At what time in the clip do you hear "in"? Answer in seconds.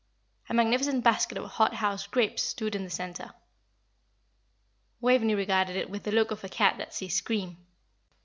2.73-2.83